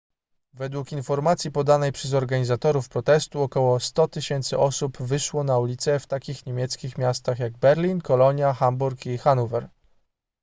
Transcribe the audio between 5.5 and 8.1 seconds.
ulice w takich niemieckich miastach jak berlin